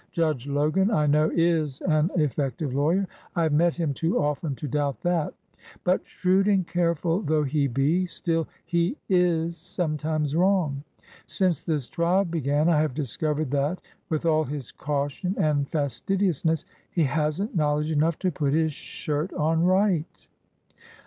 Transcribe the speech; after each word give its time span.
Judge 0.11 0.47
Logan, 0.47 0.89
I 0.89 1.05
know, 1.05 1.29
is 1.31 1.79
an 1.81 2.09
effective 2.15 2.73
lawyer. 2.73 3.07
I 3.35 3.43
have 3.43 3.53
met 3.53 3.75
him 3.75 3.93
too 3.93 4.17
often 4.19 4.55
to 4.55 4.67
doubt 4.67 4.99
that; 5.01 5.35
but 5.83 6.07
shrewd 6.07 6.47
and 6.47 6.65
careful 6.65 7.21
though 7.21 7.43
he 7.43 7.67
be, 7.67 8.07
still, 8.07 8.47
he 8.65 8.97
is 9.09 9.55
sometimes 9.57 10.35
wrong. 10.35 10.83
Since 11.27 11.67
this 11.67 11.87
trial 11.87 12.25
began 12.25 12.67
I 12.67 12.81
have 12.81 12.95
discovered 12.95 13.51
that, 13.51 13.79
with 14.09 14.25
all 14.25 14.43
his 14.43 14.71
caution 14.71 15.35
and 15.37 15.69
fastidiousness, 15.69 16.65
he 16.89 17.03
has 17.03 17.39
n't 17.39 17.55
knowledge 17.55 17.91
enough 17.91 18.17
to 18.25 18.31
put 18.31 18.53
his 18.53 18.73
shirt 18.73 19.31
on 19.33 19.63
right." 19.63 20.27